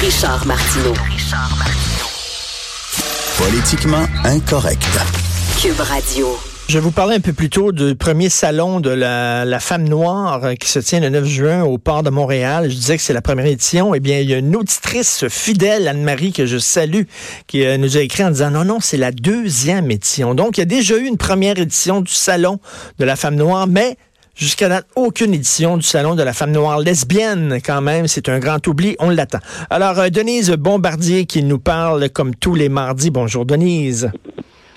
[0.00, 0.94] Richard Martineau.
[3.36, 4.86] Politiquement incorrect.
[5.60, 6.38] Cube Radio.
[6.68, 10.54] Je vous parlais un peu plus tôt du premier salon de la, la, femme noire
[10.60, 12.70] qui se tient le 9 juin au port de Montréal.
[12.70, 13.92] Je disais que c'est la première édition.
[13.92, 17.04] Eh bien, il y a une auditrice fidèle, Anne-Marie, que je salue,
[17.48, 20.36] qui euh, nous a écrit en disant non, non, c'est la deuxième édition.
[20.36, 22.60] Donc, il y a déjà eu une première édition du salon
[23.00, 23.96] de la femme noire, mais
[24.38, 28.06] Jusqu'à date, aucune édition du Salon de la femme noire lesbienne, quand même.
[28.06, 28.94] C'est un grand oubli.
[29.00, 29.40] On l'attend.
[29.68, 33.10] Alors, euh, Denise Bombardier qui nous parle comme tous les mardis.
[33.10, 34.12] Bonjour, Denise.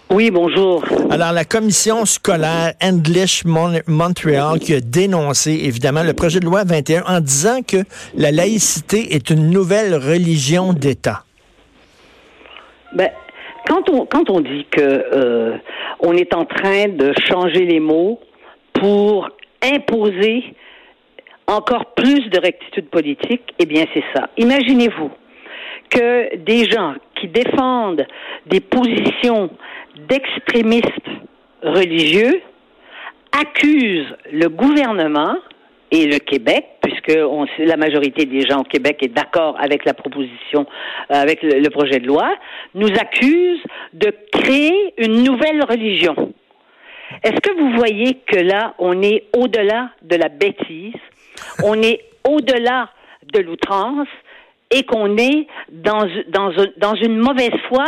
[0.10, 0.84] Oui, bonjour.
[1.12, 7.04] Alors, la commission scolaire English Montreal qui a dénoncé, évidemment, le projet de loi 21
[7.06, 7.78] en disant que
[8.16, 11.24] la laïcité est une nouvelle religion d'État.
[12.96, 13.12] Ben,
[13.68, 15.58] quand on, quand on dit que euh,
[16.00, 18.20] on est en train de changer les mots
[18.74, 19.30] pour
[19.62, 20.56] imposer
[21.48, 24.30] encore plus de rectitude politique, eh bien c'est ça.
[24.38, 25.12] Imaginez-vous
[25.90, 28.06] que des gens qui défendent
[28.46, 29.50] des positions
[30.08, 30.88] d'extrémistes
[31.62, 32.42] religieux
[33.32, 35.36] accusent le gouvernement
[35.92, 37.18] et le Québec, puisque
[37.60, 40.66] la majorité des gens au Québec est d'accord avec la proposition,
[41.10, 42.34] avec le, projet de loi,
[42.74, 46.31] nous accusent de créer une nouvelle religion.
[47.24, 50.96] Est-ce que vous voyez que là, on est au-delà de la bêtise,
[51.64, 52.90] on est au-delà
[53.32, 54.08] de l'outrance
[54.72, 56.06] et qu'on est dans,
[56.96, 57.86] une mauvaise foi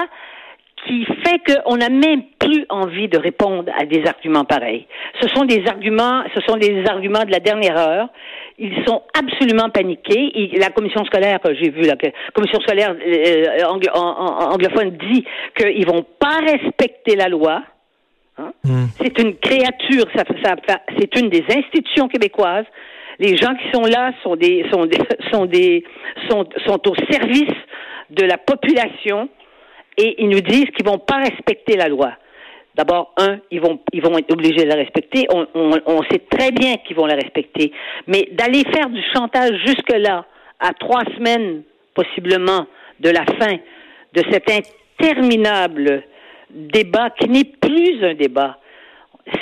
[0.85, 4.85] qui fait qu'on n'a même plus envie de répondre à des arguments pareils?
[5.19, 8.09] Ce sont des arguments, ce sont des arguments de la dernière heure.
[8.59, 10.51] Ils sont absolument paniqués.
[10.59, 11.95] la commission scolaire, j'ai vu la
[12.33, 15.25] commission scolaire euh, anglophone dit
[15.57, 17.63] qu'ils vont pas respecter la loi.
[18.65, 18.85] Hmm.
[18.97, 22.65] C'est une créature, c'est une des institutions québécoises.
[23.19, 24.97] Les gens qui sont là sont des, sont des,
[25.33, 25.83] sont des,
[26.29, 26.47] sont,
[26.87, 27.55] au service
[28.09, 29.27] de la population
[29.97, 32.13] et ils nous disent qu'ils vont pas respecter la loi.
[32.75, 35.27] D'abord, un, ils vont, ils vont être obligés de la respecter.
[35.53, 37.71] On sait très bien qu'ils vont la respecter.
[38.07, 40.25] Mais d'aller faire du chantage jusque-là,
[40.59, 42.65] à trois semaines, possiblement,
[42.99, 43.57] de la fin
[44.13, 46.03] de cet interminable
[46.49, 48.57] débat qui n'est plus un débat.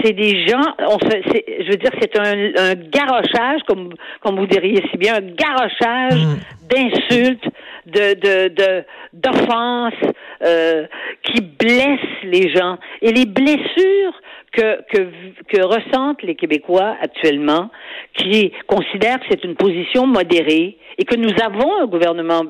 [0.03, 4.84] C'est des gens, on je veux dire, c'est un, un garochage, comme, comme vous diriez
[4.92, 6.68] si bien, un garochage mm.
[6.69, 7.47] d'insultes,
[7.88, 8.84] de, de, de,
[9.14, 10.86] d'offenses euh,
[11.24, 12.78] qui blessent les gens.
[13.02, 14.14] Et les blessures
[14.52, 15.09] que, que,
[15.47, 17.69] que ressentent les Québécois actuellement,
[18.16, 22.44] qui considèrent que c'est une position modérée et que nous avons un gouvernement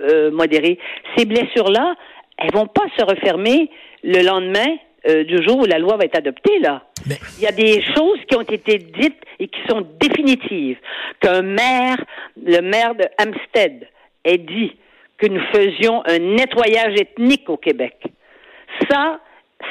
[0.00, 0.78] euh, modéré,
[1.16, 1.94] ces blessures-là,
[2.38, 3.68] elles vont pas se refermer
[4.02, 4.76] le lendemain
[5.08, 6.84] euh, du jour où la loi va être adoptée, là.
[7.38, 10.78] Il y a des choses qui ont été dites et qui sont définitives.
[11.20, 11.96] Qu'un maire,
[12.40, 13.88] le maire de Hampstead,
[14.24, 14.76] ait dit
[15.18, 17.96] que nous faisions un nettoyage ethnique au Québec.
[18.88, 19.20] Ça,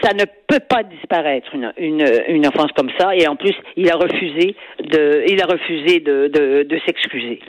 [0.02, 3.90] ça ne peut pas disparaître une, une, une, offense comme ça et en plus il
[3.90, 7.40] a refusé de il a refusé de, de, de s'excuser.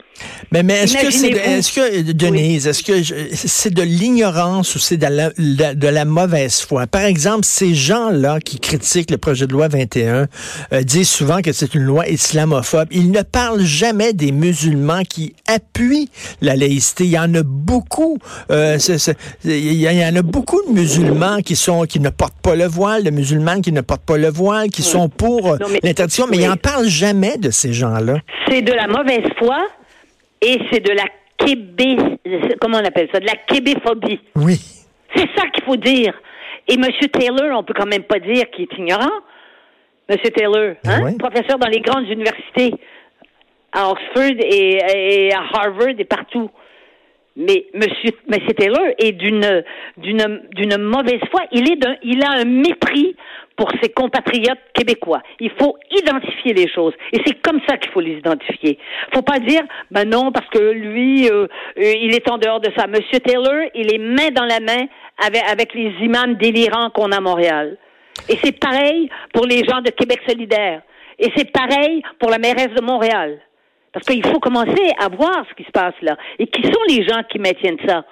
[0.51, 4.97] Mais, mais est-ce que c'est est-ce que Denise est-ce que c'est de l'ignorance ou c'est
[4.97, 6.87] de la, de la mauvaise foi?
[6.87, 10.27] Par exemple, ces gens-là qui critiquent le projet de loi 21
[10.71, 12.87] euh, disent souvent que c'est une loi islamophobe.
[12.91, 16.09] Ils ne parlent jamais des musulmans qui appuient
[16.41, 17.05] la laïcité.
[17.05, 18.17] Il y en a beaucoup.
[18.51, 18.77] Euh,
[19.43, 22.92] il y en a beaucoup de musulmans qui sont qui ne portent pas le voile,
[23.01, 26.47] de musulmanes qui ne portent pas le voile, qui sont pour euh, l'interdiction, mais ils
[26.47, 28.17] n'en parlent jamais de ces gens-là.
[28.47, 29.57] C'est de la mauvaise foi
[30.41, 31.05] et c'est de la
[31.37, 31.95] québé...
[32.61, 33.19] comment on appelle ça?
[33.19, 34.19] De la québéphobie.
[34.35, 34.59] Oui.
[35.15, 36.13] C'est ça qu'il faut dire.
[36.67, 36.85] Et M.
[37.11, 39.11] Taylor, on peut quand même pas dire qu'il est ignorant.
[40.09, 40.17] M.
[40.35, 41.13] Taylor, ben hein?
[41.17, 42.73] professeur dans les grandes universités,
[43.71, 46.49] à Oxford et à Harvard et partout.
[47.35, 49.63] Mais Monsieur, Monsieur Taylor est d'une
[49.97, 51.41] d'une d'une mauvaise foi.
[51.51, 53.15] Il est d'un, il a un mépris
[53.55, 55.21] pour ses compatriotes québécois.
[55.39, 58.77] Il faut identifier les choses et c'est comme ça qu'il faut les identifier.
[59.13, 61.47] Faut pas dire ben non parce que lui euh,
[61.79, 62.85] euh, il est en dehors de ça.
[62.85, 64.85] Monsieur Taylor, il est main dans la main
[65.25, 67.77] avec avec les imams délirants qu'on a à Montréal.
[68.29, 70.81] Et c'est pareil pour les gens de Québec solidaire.
[71.17, 73.39] Et c'est pareil pour la mairesse de Montréal.
[73.93, 76.17] Parce qu'il faut commencer à voir ce qui se passe là.
[76.39, 78.03] Et qui sont les gens qui maintiennent ça?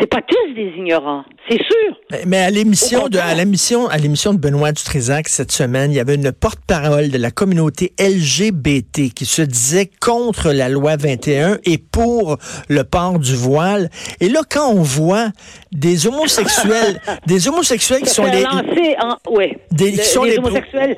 [0.00, 2.24] C'est pas tous des ignorants, c'est sûr.
[2.26, 6.00] Mais, à l'émission de à l'émission à l'émission de Benoît Dutrisac cette semaine, il y
[6.00, 11.76] avait une porte-parole de la communauté LGBT qui se disait contre la loi 21 et
[11.76, 12.38] pour
[12.70, 13.90] le port du voile.
[14.20, 15.28] Et là quand on voit
[15.72, 20.96] des homosexuels, des homosexuels qui sont les en, ouais, des, qui sont les, homosexuels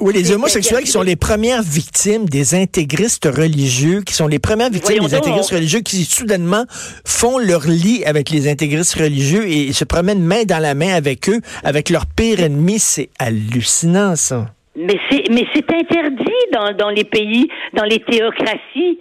[0.00, 4.70] Oui, les homosexuels qui sont les premières victimes des intégristes religieux, qui sont les premières
[4.70, 6.64] victimes des intégristes religieux, qui soudainement
[7.06, 11.28] font leur lit avec les intégristes religieux et se promènent main dans la main avec
[11.28, 12.80] eux, avec leur pire ennemi.
[12.80, 14.46] C'est hallucinant, ça.
[14.76, 18.98] Mais c'est mais c'est interdit dans, dans les pays, dans les théocraties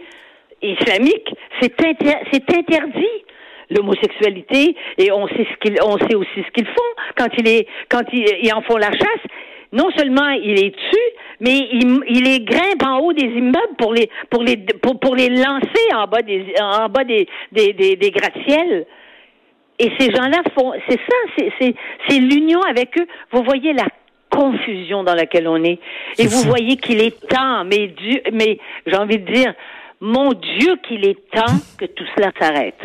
[0.62, 1.34] islamiques.
[1.60, 1.74] C'est
[2.32, 3.24] c'est interdit
[3.70, 7.68] l'homosexualité et on sait ce qu'ils on sait aussi ce qu'ils font quand il est
[7.90, 9.26] quand ils, en font la chasse.
[9.74, 11.10] Non seulement il est tue,
[11.42, 15.16] mais il, il les grimpe en haut des immeubles pour les pour les pour, pour
[15.16, 18.86] les lancer en bas des en bas des des, des, des gratte-ciels.
[19.80, 21.76] Et ces gens-là font c'est ça, c'est
[22.08, 23.08] c'est l'union avec eux.
[23.32, 23.88] Vous voyez la
[24.30, 25.80] confusion dans laquelle on est.
[26.18, 29.54] Et vous voyez qu'il est temps, mais Dieu, mais j'ai envie de dire,
[30.00, 32.80] mon Dieu, qu'il est temps que tout cela s'arrête.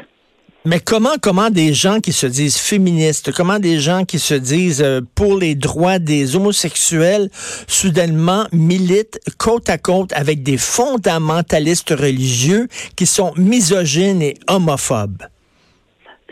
[0.68, 4.82] Mais comment, comment des gens qui se disent féministes, comment des gens qui se disent
[4.82, 7.30] euh, pour les droits des homosexuels,
[7.66, 12.66] soudainement militent côte à côte avec des fondamentalistes religieux
[12.98, 15.22] qui sont misogynes et homophobes?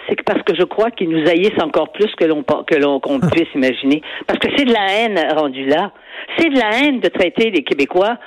[0.06, 3.18] c'est parce que je crois qu'ils nous haïssent encore plus que l'on que l'on qu'on
[3.18, 4.02] puisse imaginer.
[4.26, 5.92] Parce que c'est de la haine rendue là.
[6.36, 8.18] C'est de la haine de traiter les Québécois.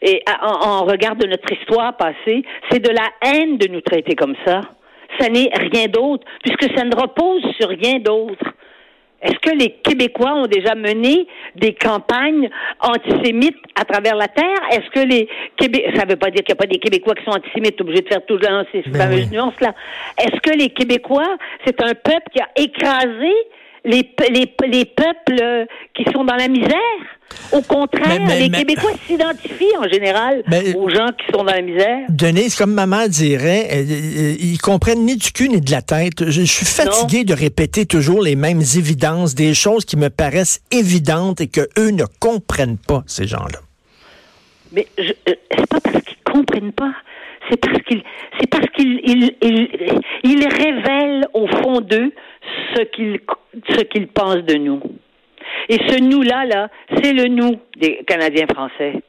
[0.00, 4.34] Et en, regard de notre histoire passée, c'est de la haine de nous traiter comme
[4.46, 4.60] ça.
[5.20, 8.44] Ça n'est rien d'autre, puisque ça ne repose sur rien d'autre.
[9.22, 14.60] Est-ce que les Québécois ont déjà mené des campagnes antisémites à travers la terre?
[14.70, 17.14] Est-ce que les Québécois, ça ne veut pas dire qu'il n'y a pas des Québécois
[17.14, 18.38] qui sont antisémites obligés de faire tout
[18.72, 19.74] ces ben fameuses nuances-là.
[20.18, 23.32] Est-ce que les Québécois, c'est un peuple qui a écrasé
[23.86, 26.70] les, les, les peuples qui sont dans la misère?
[27.52, 30.42] Au contraire, les Québécois s'identifient en général
[30.76, 32.06] aux gens qui sont dans la misère.
[32.08, 36.28] Denise, comme maman dirait, euh, euh, ils comprennent ni du cul ni de la tête.
[36.28, 41.40] Je, suis fatigué de répéter toujours les mêmes évidences, des choses qui me paraissent évidentes
[41.40, 43.60] et que eux ne comprennent pas, ces gens-là.
[44.72, 46.92] Mais euh, c'est pas parce qu'ils comprennent pas,
[47.48, 48.02] c'est parce qu'ils
[48.40, 52.12] c'est parce qu'ils ils, révèlent au fond d'eux
[52.74, 53.20] ce qu'ils
[53.68, 54.80] ce pensent de nous.
[55.68, 56.68] Et ce nous-là, là,
[57.02, 59.02] c'est le nous des Canadiens français.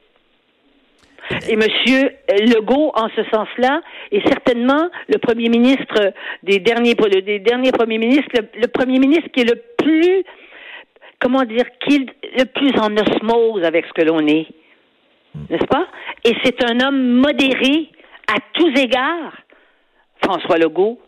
[1.48, 6.12] Et Monsieur Legault, en ce sens-là, est certainement le premier ministre
[6.42, 10.24] des derniers, des derniers premiers ministres, le, premier ministre qui est le plus,
[11.20, 14.46] comment dire, qui est le plus en osmose avec ce que l'on est,
[15.50, 15.86] n'est-ce pas?
[16.24, 17.90] Et c'est un homme modéré
[18.26, 19.36] à tous égards,
[20.22, 20.98] François Legault.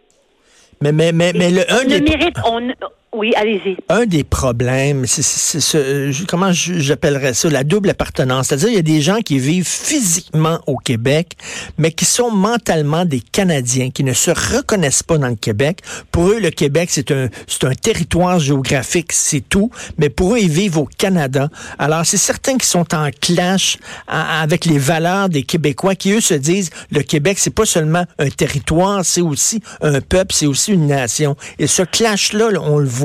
[0.83, 2.01] Mais mais mais mais le un des...
[2.01, 2.73] mérite, on,
[3.13, 3.77] oui, allez-y.
[3.89, 8.47] Un des problèmes, c'est ce, comment j'appellerais ça, la double appartenance.
[8.47, 11.33] C'est-à-dire, il y a des gens qui vivent physiquement au Québec,
[11.77, 15.81] mais qui sont mentalement des Canadiens, qui ne se reconnaissent pas dans le Québec.
[16.13, 19.73] Pour eux, le Québec, c'est un, c'est un territoire géographique, c'est tout.
[19.99, 21.49] Mais pour eux, ils vivent au Canada.
[21.81, 26.35] Alors, c'est certains qui sont en clash avec les valeurs des Québécois, qui eux se
[26.35, 30.87] disent, le Québec, c'est pas seulement un territoire, c'est aussi un peuple, c'est aussi une
[30.87, 31.37] nation.
[31.59, 33.00] Et ce clash-là, on le voit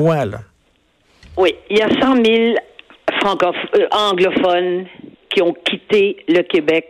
[1.38, 2.54] oui, il y a 100 000
[3.26, 4.86] euh, anglophones
[5.28, 6.86] qui ont quitté le Québec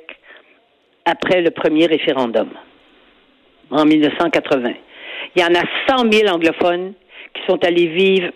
[1.05, 2.49] après le premier référendum
[3.71, 4.71] en 1980.
[5.35, 6.93] Il y en a 100 000 anglophones
[7.35, 8.31] qui sont allés vivre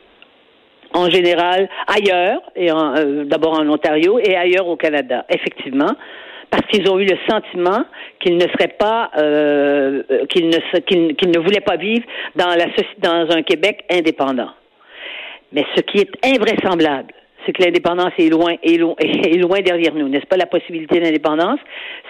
[0.93, 5.94] en général ailleurs, et euh, d'abord en Ontario et ailleurs au Canada, effectivement,
[6.50, 7.84] parce qu'ils ont eu le sentiment
[8.19, 12.67] qu'ils ne seraient pas, euh, qu'ils ne, qu'ils, ne voulaient pas vivre dans la
[12.98, 14.50] dans un Québec indépendant.
[15.53, 17.13] Mais ce qui est invraisemblable,
[17.45, 21.01] c'est que l'indépendance est loin, est, loin, est loin derrière nous, n'est-ce pas la possibilité
[21.01, 21.59] d'indépendance?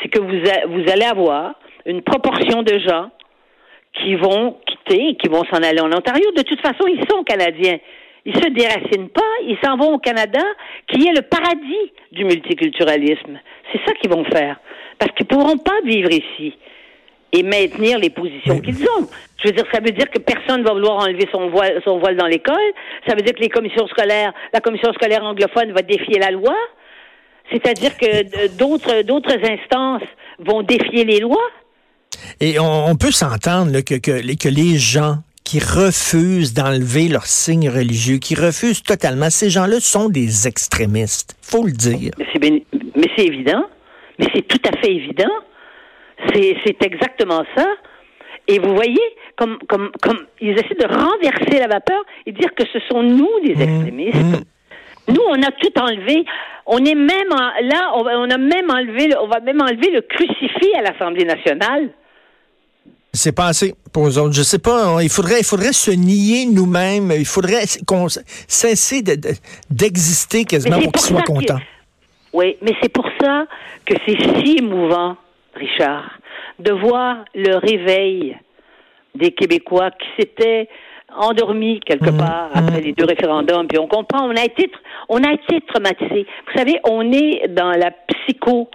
[0.02, 1.54] C'est que vous, vous allez avoir
[1.86, 3.10] une proportion de gens
[3.94, 6.30] qui vont quitter, qui vont s'en aller en Ontario.
[6.36, 7.78] De toute façon, ils sont canadiens.
[8.24, 10.42] Ils se déracinent pas, ils s'en vont au Canada,
[10.88, 13.40] qui est le paradis du multiculturalisme.
[13.72, 14.60] C'est ça qu'ils vont faire.
[14.98, 16.54] Parce qu'ils pourront pas vivre ici
[17.32, 19.08] et maintenir les positions qu'ils ont.
[19.42, 22.16] Je veux dire, ça veut dire que personne va vouloir enlever son voile, son voile
[22.16, 22.56] dans l'école.
[23.06, 26.54] Ça veut dire que les commissions scolaires, la commission scolaire anglophone va défier la loi.
[27.50, 30.08] C'est-à-dire que d'autres, d'autres instances
[30.38, 31.48] vont défier les lois.
[32.40, 38.18] Et on, peut s'entendre que, que, que les gens qui refusent d'enlever leurs signes religieux,
[38.18, 41.36] qui refusent totalement, ces gens-là sont des extrémistes.
[41.42, 42.12] Faut le dire.
[42.18, 43.64] Mais c'est évident.
[44.18, 45.30] Mais c'est tout à fait évident.
[46.32, 47.66] C'est exactement ça.
[48.48, 49.00] Et vous voyez,
[49.36, 53.28] comme, comme, comme ils essaient de renverser la vapeur et dire que ce sont nous
[53.44, 53.60] des mmh.
[53.60, 54.16] extrémistes.
[54.16, 55.12] Mmh.
[55.12, 56.24] Nous, on a tout enlevé.
[56.66, 60.82] On est même là, on, a même enlevé, on va même enlever le crucifix à
[60.82, 61.90] l'Assemblée nationale.
[63.12, 64.34] C'est pas assez pour eux autres.
[64.34, 65.02] Je sais pas.
[65.02, 67.12] Il faudrait, il faudrait se nier nous-mêmes.
[67.16, 69.02] Il faudrait qu'on cesser
[69.68, 71.58] d'exister quasiment pour qu'ils soient contents.
[72.32, 73.46] Oui, mais c'est pour ça
[73.84, 75.16] que c'est si émouvant,
[75.60, 76.10] Richard,
[76.58, 78.36] de voir le réveil
[79.14, 80.68] des Québécois qui s'étaient
[81.16, 83.66] endormis quelque Mhm, part après les deux référendums.
[83.66, 84.70] Puis on comprend, on a été,
[85.08, 86.26] on a été traumatisés.
[86.46, 88.68] Vous savez, on est dans la psycho.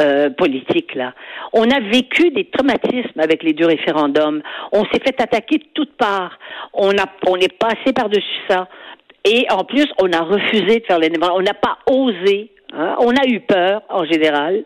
[0.00, 1.12] euh, politique là.
[1.52, 4.42] On a vécu des traumatismes avec les deux référendums.
[4.70, 6.38] On s'est fait attaquer de toutes parts.
[6.72, 8.68] On a, on est passé par-dessus ça.
[9.24, 11.36] Et en plus, on a refusé de faire l'indépendance.
[11.40, 12.48] On n'a pas osé.
[12.74, 12.94] hein.
[13.00, 14.62] On a eu peur en général.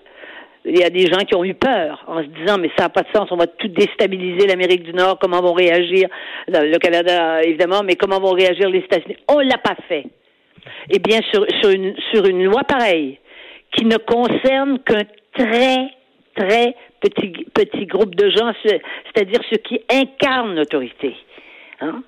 [0.64, 2.88] Il y a des gens qui ont eu peur en se disant mais ça n'a
[2.88, 6.08] pas de sens, on va tout déstabiliser l'Amérique du Nord, comment vont réagir
[6.48, 9.16] le Canada évidemment, mais comment vont réagir les États-Unis?
[9.28, 10.04] On l'a pas fait.
[10.90, 13.18] Eh bien sur, sur une sur une loi pareille
[13.76, 15.02] qui ne concerne qu'un
[15.36, 15.88] très
[16.36, 18.78] très petit petit groupe de gens, ce-
[19.12, 21.16] c'est-à-dire ceux qui incarnent l'autorité.
[21.80, 22.04] Hein?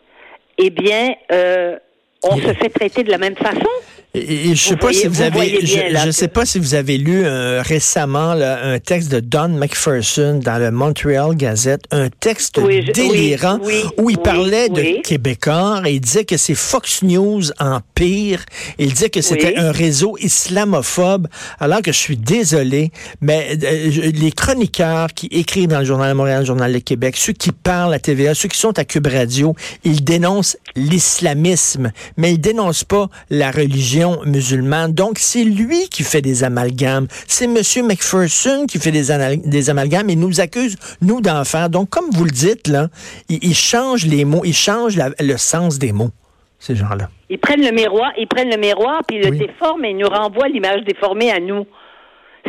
[0.59, 1.77] Eh bien, euh,
[2.23, 3.69] on se fait traiter de la même façon.
[4.17, 6.13] Et, et je sais Vous pas si vous vous avez, je, bien, là, je que-
[6.13, 10.59] sais pas si vous avez lu euh, récemment là, un texte de Don McPherson dans
[10.59, 15.03] le Montreal Gazette, un texte Oui, je- délirant oui, oui, où il parlait de.
[15.03, 18.45] Québécois et il disait que c'est Fox News en pire.
[18.79, 21.27] Il disait que c'était un réseau islamophobe.
[21.59, 26.17] Alors que je suis désolé, mais euh, les chroniqueurs qui écrivent dans le journal de
[26.17, 29.09] Montréal, le journal de Québec, ceux qui parlent à TVA, ceux qui sont à Cube
[29.09, 34.93] Radio, ils dénoncent l'islamisme, mais ils dénoncent pas la religion musulmane.
[34.93, 37.07] Donc, c'est lui qui fait des amalgames.
[37.27, 41.71] C'est Monsieur McPherson qui fait des, des amalgames et nous accuse, nous, d'en faire.
[41.71, 42.89] Donc, comme vous le dites, là,
[43.29, 46.11] ils, ils changent les mots, ils changent le sens des mots,
[46.59, 47.09] ces gens-là.
[47.31, 50.09] Ils prennent le miroir, ils prennent le miroir, puis ils le déforment et ils nous
[50.09, 51.67] renvoient l'image déformée à nous.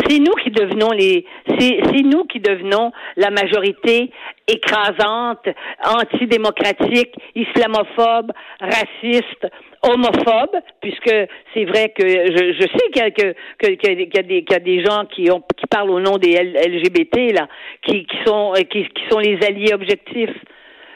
[0.07, 4.11] C'est nous qui devenons les, c'est, c'est nous qui devenons la majorité
[4.47, 5.47] écrasante,
[5.83, 9.47] antidémocratique, islamophobe, raciste,
[9.81, 11.13] homophobe, puisque
[11.53, 14.15] c'est vrai que je, je sais qu'il y a, que, que- qu'il y a- qu'il
[14.15, 16.33] y a des, qu'il y a des gens qui ont, qui parlent au nom des
[16.35, 17.47] LGBT là,
[17.83, 20.35] qui, qui sont, euh, qui, qui sont les alliés objectifs.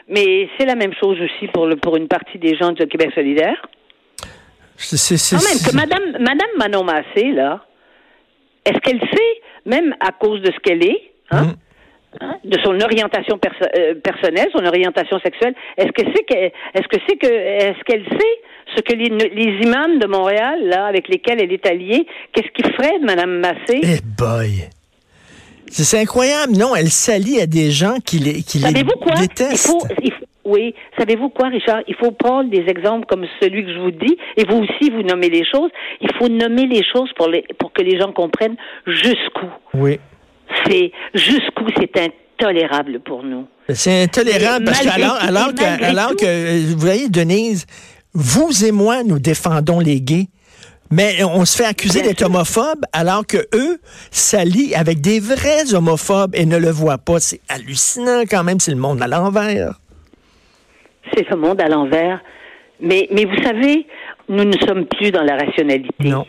[0.08, 3.10] Mais c'est la même chose aussi pour le, pour une partie des gens de Québec
[3.14, 3.64] solidaire.
[4.76, 7.64] C'est- c'est- c'est- Quand même, que Madame, Madame Manon Massé, là,
[8.64, 11.54] est-ce qu'elle sait, même à cause de ce qu'elle est, hein, Mm.
[12.20, 16.88] Hein, de son orientation perso- euh, personnelle, son orientation sexuelle, est-ce que c'est que, est-ce
[16.88, 18.40] que c'est que, est-ce qu'elle sait
[18.76, 22.72] ce que les, les imams de Montréal, là, avec lesquels elle est alliée, qu'est-ce qu'ils
[22.74, 23.80] feraient de Madame Massé?
[23.82, 24.68] Eh boy!
[25.72, 26.52] C'est incroyable.
[26.58, 29.12] Non, elle s'allie à des gens qui les, qui les Savez-vous quoi?
[29.16, 29.66] Il détestent.
[29.68, 31.82] faut, il faut- oui, savez-vous quoi, Richard?
[31.86, 35.02] Il faut prendre des exemples comme celui que je vous dis, et vous aussi, vous
[35.02, 35.70] nommez les choses.
[36.00, 39.46] Il faut nommer les choses pour, les, pour que les gens comprennent jusqu'où.
[39.74, 40.00] Oui.
[40.66, 43.46] C'est jusqu'où c'est intolérable pour nous.
[43.68, 45.18] C'est intolérable parce alors,
[45.54, 47.66] que, alors que, euh, vous voyez, Denise,
[48.14, 50.28] vous et moi, nous défendons les gays.
[50.92, 53.78] Mais on se fait accuser d'être homophobe alors que eux
[54.10, 57.20] s'allient avec des vrais homophobes et ne le voient pas.
[57.20, 59.78] C'est hallucinant quand même, c'est le monde à l'envers.
[61.14, 62.20] C'est le monde à l'envers.
[62.80, 63.86] Mais, mais vous savez,
[64.28, 65.94] nous ne sommes plus dans la rationalité.
[66.00, 66.26] Non.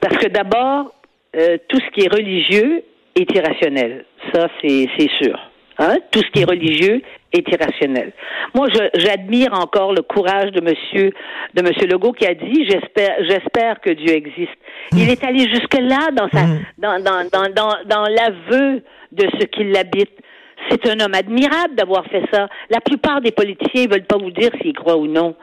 [0.00, 0.92] Parce que d'abord,
[1.34, 2.82] euh, tout ce qui est religieux
[3.16, 4.04] est irrationnel.
[4.32, 5.38] Ça, c'est sûr.
[5.78, 5.96] Hein?
[6.10, 8.12] Tout ce qui est religieux est irrationnel.
[8.54, 11.12] Moi, j'admire encore le courage de Monsieur
[11.54, 14.56] de Monsieur Legault qui a dit j'espère j'espère que Dieu existe.
[14.92, 16.46] Il est allé jusque là dans sa
[16.78, 18.82] dans dans dans dans, dans l'aveu
[19.12, 20.12] de ce qui l'habite.
[20.70, 22.48] C'est un homme admirable d'avoir fait ça.
[22.70, 25.36] La plupart des politiciens ne veulent pas vous dire s'ils croient ou non.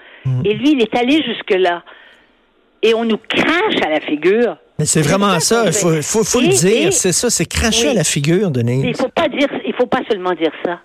[0.43, 1.83] Et lui, il est allé jusque là.
[2.81, 4.57] Et on nous crache à la figure.
[4.83, 6.01] Mais c'est vraiment ça, il faut, fait.
[6.01, 7.91] faut, faut Et- le dire, c'est ça, c'est cracher Oui.
[7.91, 8.83] à la figure, Denise.
[8.85, 10.81] Il faut pas dire, il faut pas seulement dire ça,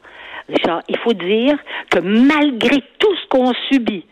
[0.48, 0.82] Richard.
[0.88, 1.58] Il faut dire
[1.90, 4.06] que malgré tout ce qu'on subit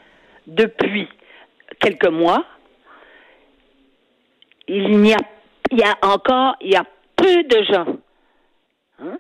[0.48, 1.06] depuis
[1.78, 2.44] quelques mois,
[4.66, 5.18] il n'y a,
[5.70, 7.96] il y a encore, il y a peu de gens
[8.98, 9.18] hein,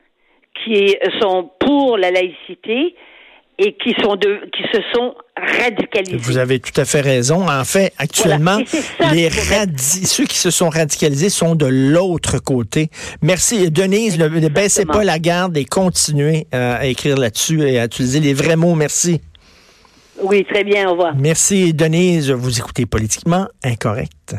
[0.64, 2.96] qui sont pour la laïcité
[3.58, 6.16] et qui sont de, qui se sont radicalisés.
[6.18, 7.48] Vous avez tout à fait raison.
[7.48, 8.58] En fait, actuellement,
[8.98, 9.14] Voilà.
[9.14, 12.90] Les radi- ceux qui se sont radicalisés sont de l'autre côté.
[13.22, 14.18] Merci, Denise.
[14.18, 18.20] Ne, ne baissez pas la garde et continuez euh, à écrire là-dessus et à utiliser
[18.20, 18.74] les vrais mots.
[18.74, 19.20] Merci.
[20.22, 20.88] Oui, très bien.
[20.88, 21.14] Au revoir.
[21.16, 22.30] Merci, Denise.
[22.30, 24.34] Vous écoutez Politiquement Incorrect.